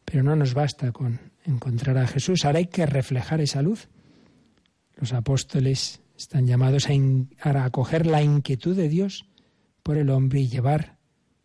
[0.05, 3.89] Pero no nos basta con encontrar a Jesús, ahora hay que reflejar esa luz.
[4.95, 9.25] Los apóstoles están llamados a, acoger la inquietud de Dios
[9.83, 10.97] por el hombre y llevar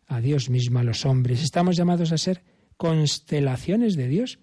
[0.07, 1.43] a Dios mismo a los hombres.
[1.43, 2.43] Estamos llamados a ser
[2.77, 4.39] constelaciones de Dios.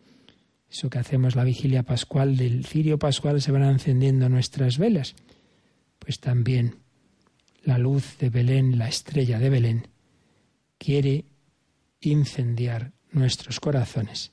[0.71, 5.17] Eso que hacemos la vigilia pascual del cirio pascual se van encendiendo nuestras velas.
[5.99, 6.77] Pues también
[7.65, 9.89] la luz de Belén, la estrella de Belén,
[10.79, 11.27] quiere
[12.01, 14.33] incendiar nuestros corazones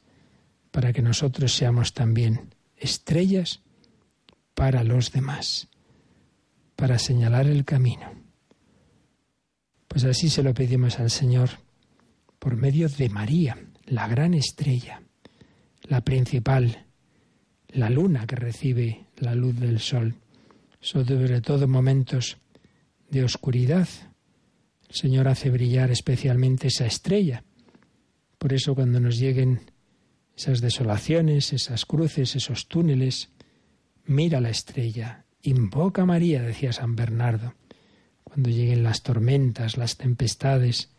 [0.71, 3.61] para que nosotros seamos también estrellas
[4.53, 5.67] para los demás,
[6.75, 8.11] para señalar el camino.
[9.87, 11.49] Pues así se lo pedimos al Señor
[12.39, 15.01] por medio de María, la gran estrella,
[15.83, 16.85] la principal,
[17.69, 20.15] la luna que recibe la luz del sol,
[20.79, 22.37] sobre todo momentos
[23.09, 23.87] de oscuridad.
[24.89, 27.43] El Señor hace brillar especialmente esa estrella.
[28.37, 29.61] Por eso cuando nos lleguen
[30.35, 33.29] esas desolaciones, esas cruces, esos túneles,
[34.05, 37.55] mira la estrella, invoca a María, decía San Bernardo.
[38.23, 40.91] Cuando lleguen las tormentas, las tempestades,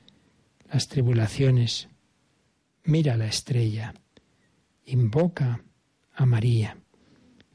[0.72, 1.88] las tribulaciones,
[2.84, 3.94] mira la estrella,
[4.84, 5.62] invoca
[6.14, 6.78] a María.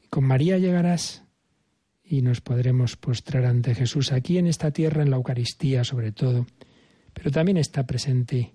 [0.01, 1.23] Y con María llegarás
[2.03, 6.45] y nos podremos postrar ante Jesús aquí en esta tierra, en la Eucaristía sobre todo,
[7.13, 8.53] pero también está presente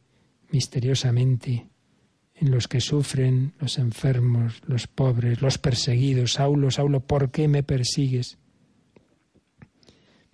[0.50, 1.68] misteriosamente
[2.34, 6.34] en los que sufren, los enfermos, los pobres, los perseguidos.
[6.34, 8.38] Saulo, Saulo, ¿por qué me persigues?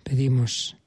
[0.03, 0.77] Pedimos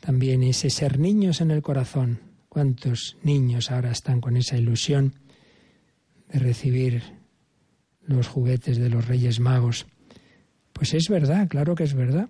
[0.00, 2.20] también ese ser niños en el corazón.
[2.48, 5.14] ¿Cuántos niños ahora están con esa ilusión
[6.28, 7.02] de recibir
[8.02, 9.86] los juguetes de los Reyes Magos?
[10.72, 12.28] Pues es verdad, claro que es verdad,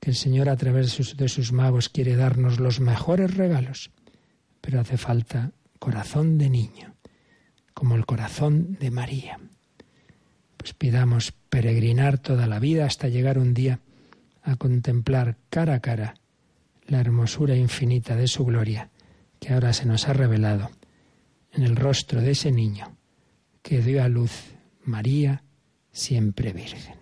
[0.00, 3.90] que el Señor a través de sus, magos quiere darnos los mejores regalos,
[4.62, 6.94] pero hace falta corazón de niño,
[7.74, 9.38] como el corazón de María.
[10.56, 13.80] Pues pidamos peregrinar toda la vida hasta llegar un día
[14.42, 16.14] a contemplar cara a cara
[16.86, 18.90] la hermosura infinita de su gloria,
[19.40, 20.70] que ahora se nos ha revelado
[21.52, 22.96] en el rostro de ese niño
[23.60, 24.54] que dio a luz
[24.84, 25.42] María
[25.92, 27.01] siempre virgen.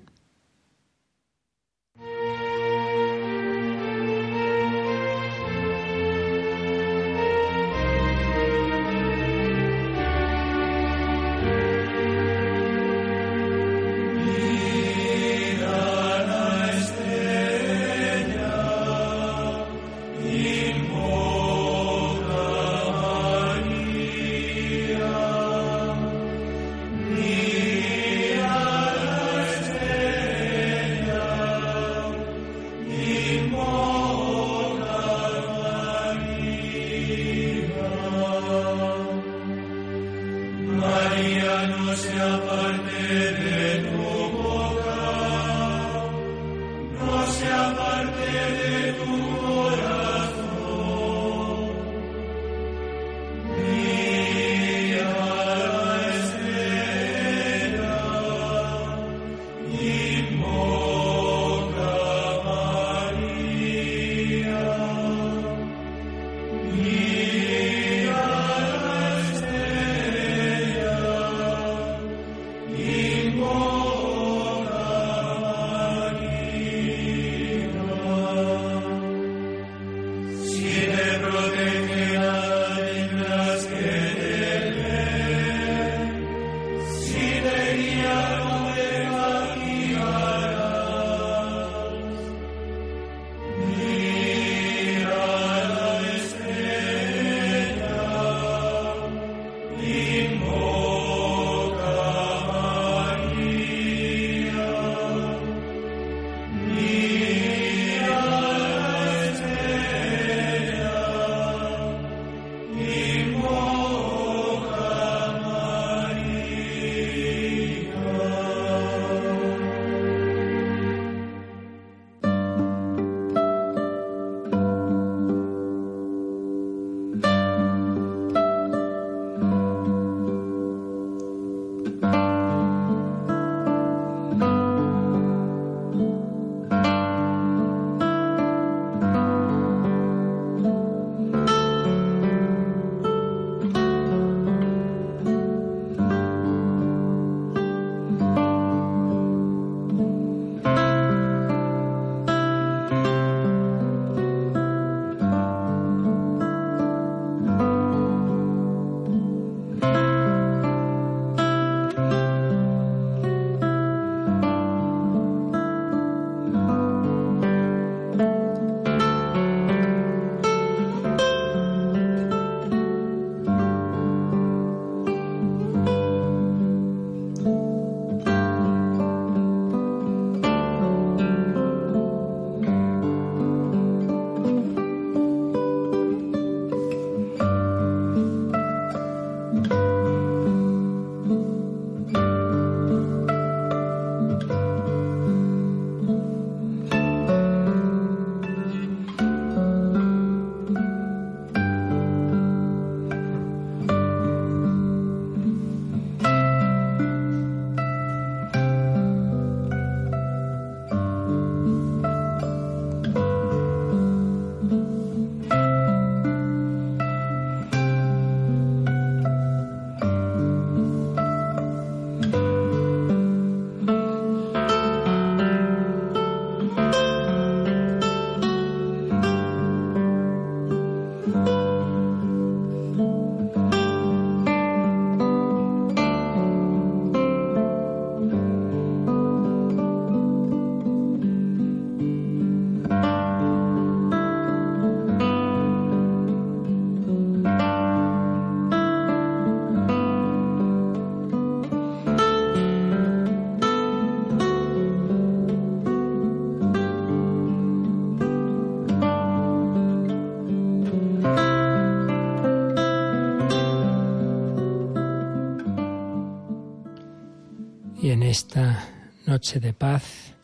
[268.03, 268.89] Esta
[269.27, 270.35] noche de paz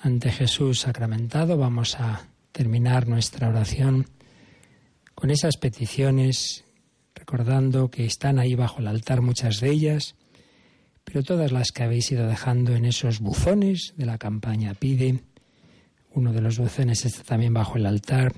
[0.00, 4.06] ante Jesús sacramentado vamos a terminar nuestra oración
[5.14, 6.64] con esas peticiones,
[7.14, 10.14] recordando que están ahí bajo el altar muchas de ellas,
[11.04, 15.20] pero todas las que habéis ido dejando en esos buzones de la campaña pide.
[16.14, 18.32] Uno de los buzones está también bajo el altar,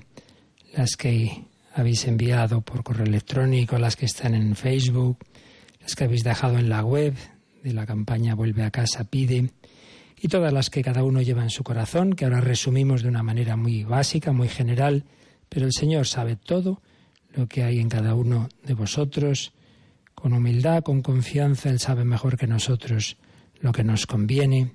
[0.75, 5.19] las que habéis enviado por correo electrónico, las que están en Facebook,
[5.81, 7.15] las que habéis dejado en la web
[7.63, 9.51] de la campaña Vuelve a casa pide
[10.21, 13.23] y todas las que cada uno lleva en su corazón, que ahora resumimos de una
[13.23, 15.05] manera muy básica, muy general,
[15.47, 16.81] pero el Señor sabe todo
[17.33, 19.53] lo que hay en cada uno de vosotros.
[20.13, 23.15] Con humildad, con confianza, Él sabe mejor que nosotros
[23.61, 24.73] lo que nos conviene.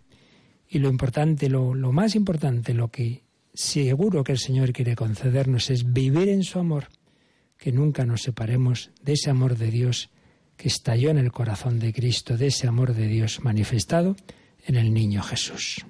[0.68, 5.68] Y lo importante, lo, lo más importante, lo que seguro que el Señor quiere concedernos
[5.68, 6.88] es vivir en su amor,
[7.58, 10.10] que nunca nos separemos de ese amor de Dios
[10.68, 14.16] estalló en el corazón de Cristo, de ese amor de Dios manifestado
[14.66, 15.84] en el niño Jesús.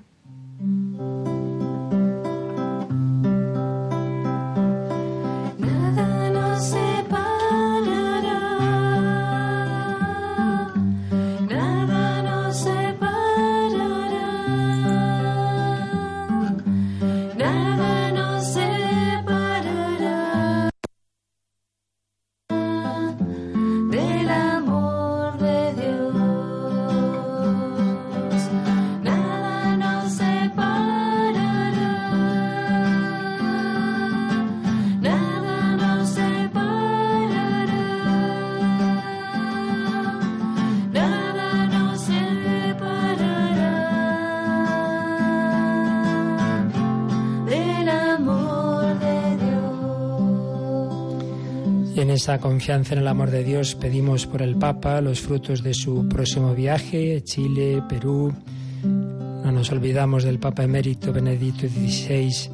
[52.10, 56.08] Esa confianza en el amor de Dios pedimos por el Papa los frutos de su
[56.08, 58.34] próximo viaje, Chile, Perú.
[58.82, 62.50] No nos olvidamos del Papa emérito Benedicto XVI.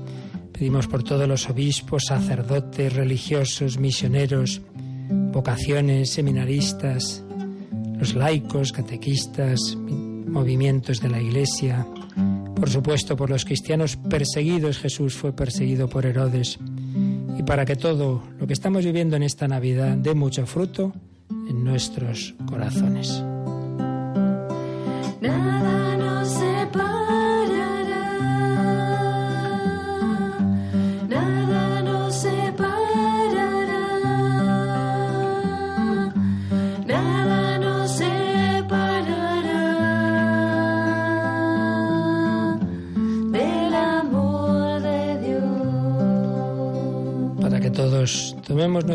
[0.53, 4.61] Pedimos por todos los obispos, sacerdotes, religiosos, misioneros,
[5.33, 7.25] vocaciones, seminaristas,
[7.99, 11.87] los laicos, catequistas, movimientos de la Iglesia.
[12.55, 14.79] Por supuesto, por los cristianos perseguidos.
[14.79, 16.59] Jesús fue perseguido por Herodes
[17.41, 20.93] y para que todo que estamos viviendo en esta Navidad dé mucho fruto
[21.31, 23.23] en nuestros corazones.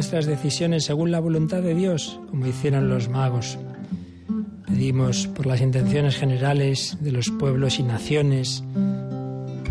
[0.06, 3.58] Nuestras decisiones según la voluntad de Dios, como hicieron los magos.
[4.68, 8.64] Pedimos por las intenciones generales de los pueblos y naciones,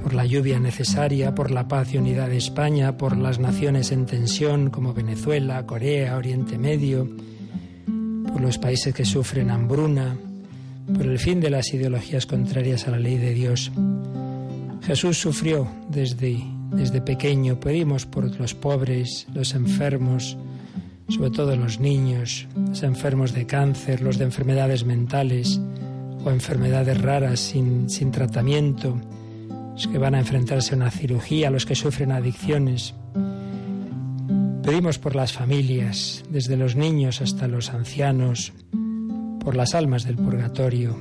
[0.02, 4.06] por la lluvia necesaria, por la paz y unidad de España, por las naciones en
[4.06, 7.08] tensión como Venezuela, Corea, Oriente Medio,
[8.26, 10.16] por los países que sufren hambruna,
[10.92, 13.70] por el fin de las ideologías contrarias a la ley de Dios.
[14.82, 20.36] Jesús sufrió desde, desde pequeño, pedimos por los pobres, los enfermos,
[21.08, 25.60] sobre todo los niños, los enfermos de cáncer, los de enfermedades mentales
[26.24, 29.00] o enfermedades raras sin, sin tratamiento,
[29.72, 32.94] los que van a enfrentarse a una cirugía, los que sufren adicciones.
[34.62, 38.52] Pedimos por las familias, desde los niños hasta los ancianos,
[39.40, 40.96] por las almas del purgatorio,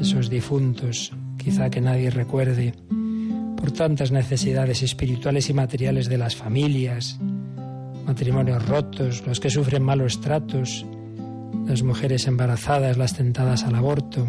[0.00, 2.74] esos difuntos, quizá que nadie recuerde,
[3.56, 7.18] por tantas necesidades espirituales y materiales de las familias,
[8.06, 10.86] matrimonios rotos, los que sufren malos tratos,
[11.66, 14.26] las mujeres embarazadas, las tentadas al aborto.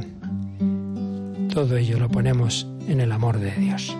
[1.54, 3.96] Todo ello lo ponemos en el amor de Dios.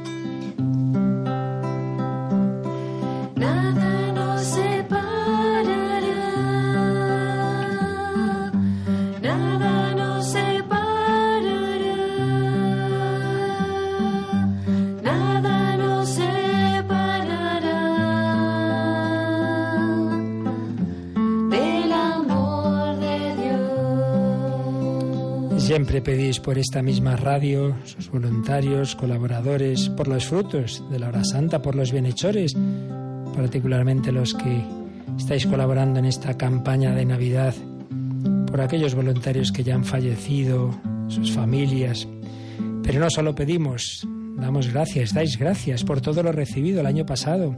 [26.28, 31.74] Por esta misma radio, sus voluntarios, colaboradores, por los frutos de la hora santa, por
[31.74, 32.54] los bienhechores,
[33.34, 34.62] particularmente los que
[35.18, 37.56] estáis colaborando en esta campaña de Navidad,
[38.46, 42.06] por aquellos voluntarios que ya han fallecido, sus familias.
[42.84, 44.06] Pero no solo pedimos,
[44.36, 47.56] damos gracias, dais gracias por todo lo recibido el año pasado,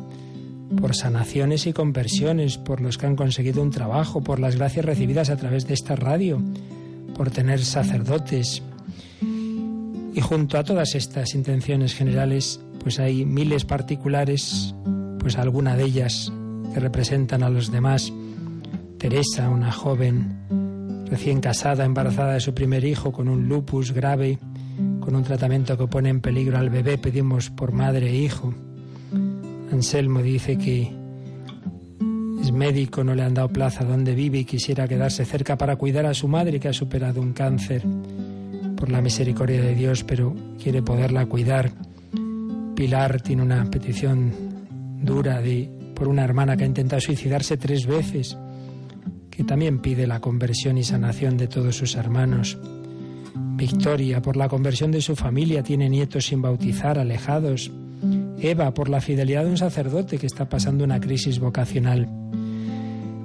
[0.80, 5.32] por sanaciones y conversiones, por los que han conseguido un trabajo, por las gracias recibidas
[5.32, 6.40] a través de esta radio
[7.20, 8.64] por tener sacerdotes.
[10.16, 14.74] Y junto a todas estas intenciones generales, pues hay miles particulares,
[15.20, 16.32] pues alguna de ellas
[16.74, 18.14] que representan a los demás.
[18.98, 24.40] Teresa, una joven recién casada, embarazada de su primer hijo con un lupus grave,
[25.02, 28.54] con un tratamiento que pone en peligro al bebé, pedimos por madre e hijo.
[29.74, 30.98] Anselmo dice que
[32.42, 36.06] es médico, no le han dado plaza donde vive y quisiera quedarse cerca para cuidar
[36.06, 37.84] a su madre que ha superado un cáncer
[38.76, 41.72] por la misericordia de Dios, pero quiere poderla cuidar.
[42.76, 44.32] Pilar tiene una petición
[45.02, 48.38] dura de por una hermana que ha intentado suicidarse tres veces,
[49.30, 52.58] que también pide la conversión y sanación de todos sus hermanos.
[53.36, 57.70] Victoria, por la conversión de su familia, tiene nietos sin bautizar, alejados.
[58.42, 62.08] Eva, por la fidelidad de un sacerdote que está pasando una crisis vocacional.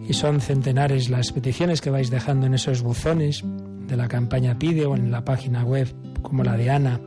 [0.08, 3.42] Y son centenares las peticiones que vais dejando en esos buzones
[3.88, 5.88] de la campaña Pide o en la página web,
[6.22, 7.00] como la de Ana,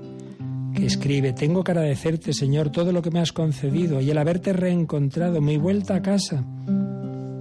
[0.74, 4.54] que escribe, tengo que agradecerte, Señor, todo lo que me has concedido y el haberte
[4.54, 6.44] reencontrado, mi vuelta a casa.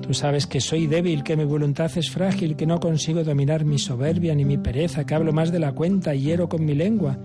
[0.00, 3.78] Tú sabes que soy débil, que mi voluntad es frágil, que no consigo dominar mi
[3.78, 7.18] soberbia ni mi pereza, que hablo más de la cuenta y hiero con mi lengua.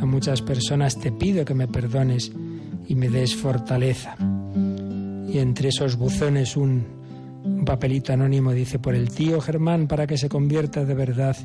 [0.00, 2.30] A muchas personas te pido que me perdones
[2.90, 4.16] y me des fortaleza.
[4.18, 6.84] Y entre esos buzones un,
[7.64, 11.36] papelito anónimo dice por el tío Germán para que se convierta de verdad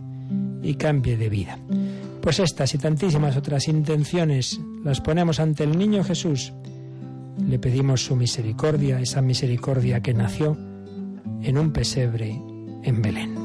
[0.63, 1.59] y cambie de vida.
[2.19, 6.51] Pues estas y tantísimas otras intenciones las ponemos ante el niño Jesús.
[7.47, 10.57] Le pedimos su misericordia, esa misericordia que nació
[11.43, 12.41] en un pesebre
[12.81, 13.44] en Belén.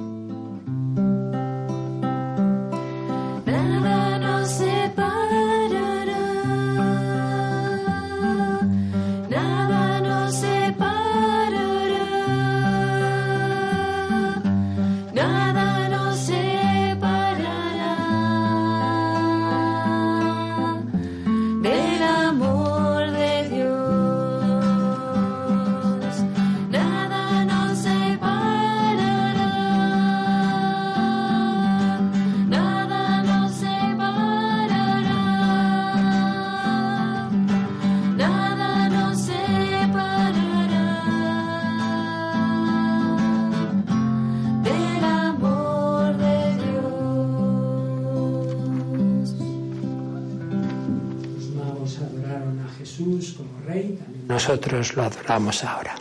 [54.28, 55.94] Nosotros lo adoramos ahora.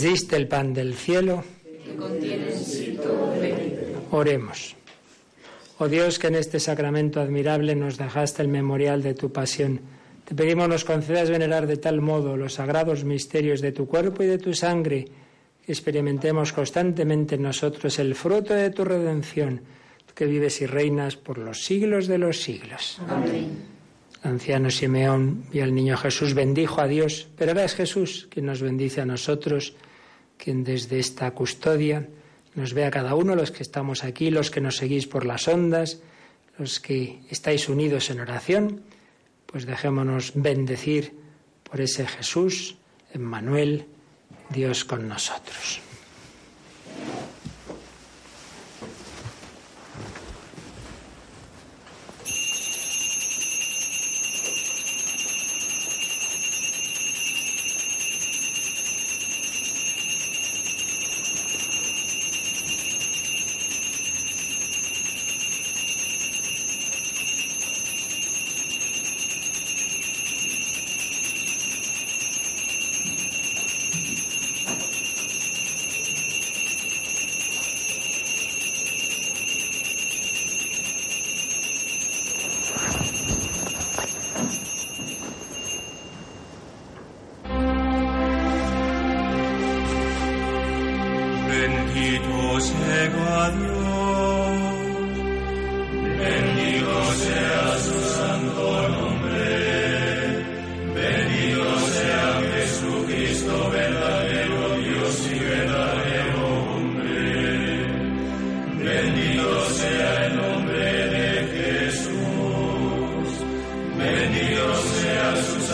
[0.00, 1.44] Les diste el pan del cielo,
[4.12, 4.74] Oremos.
[5.78, 9.80] Oh Dios, que en este sacramento admirable nos dejaste el memorial de tu pasión,
[10.24, 14.26] te pedimos nos concedas venerar de tal modo los sagrados misterios de tu cuerpo y
[14.26, 15.04] de tu sangre,
[15.66, 19.60] que experimentemos constantemente en nosotros el fruto de tu redención,
[20.14, 22.98] que vives y reinas por los siglos de los siglos.
[23.06, 23.70] Amén.
[24.22, 28.46] El anciano Simeón y el niño Jesús bendijo a Dios, pero ahora es Jesús quien
[28.46, 29.74] nos bendice a nosotros,
[30.42, 32.08] quien desde esta custodia
[32.54, 35.46] nos ve a cada uno, los que estamos aquí, los que nos seguís por las
[35.46, 36.00] ondas,
[36.58, 38.80] los que estáis unidos en oración,
[39.46, 41.14] pues dejémonos bendecir
[41.62, 42.76] por ese Jesús,
[43.12, 43.86] Emmanuel,
[44.48, 45.80] Dios con nosotros.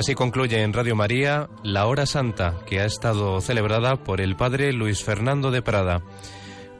[0.00, 4.72] así concluye en Radio María la Hora Santa, que ha estado celebrada por el Padre
[4.72, 6.00] Luis Fernando de Prada.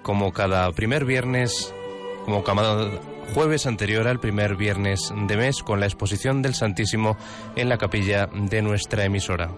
[0.02, 1.74] como cada primer viernes,
[2.24, 2.90] como cada
[3.34, 7.18] jueves anterior al primer viernes de mes, con la exposición del Santísimo
[7.56, 9.50] en la capilla de nuestra emisora.